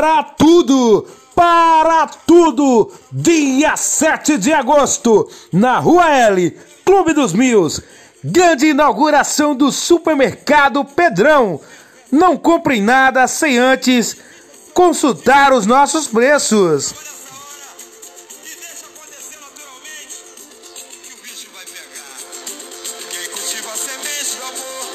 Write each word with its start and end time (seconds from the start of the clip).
Para 0.00 0.22
tudo! 0.22 1.06
Para 1.34 2.06
tudo! 2.06 2.90
Dia 3.12 3.76
7 3.76 4.38
de 4.38 4.50
agosto, 4.50 5.28
na 5.52 5.78
Rua 5.78 6.10
L, 6.10 6.58
Clube 6.86 7.12
dos 7.12 7.34
Mios. 7.34 7.82
Grande 8.24 8.68
inauguração 8.68 9.54
do 9.54 9.70
supermercado 9.70 10.86
Pedrão. 10.86 11.60
Não 12.10 12.34
compre 12.34 12.80
nada 12.80 13.26
sem 13.26 13.58
antes 13.58 14.16
consultar 14.72 15.52
os 15.52 15.66
nossos 15.66 16.08
preços. 16.08 16.94
E 18.42 18.56
deixa 18.56 18.86
acontecer 18.86 19.38
naturalmente 19.38 20.24
que 21.04 21.12
o 21.12 21.16
bicho 21.22 21.48
vai 21.52 21.66
pegar. 21.66 22.16
Quem 23.10 23.28
cultiva 23.28 23.70
a 23.70 23.76
semente 23.76 24.36
do 24.38 24.44
amor. 24.44 24.89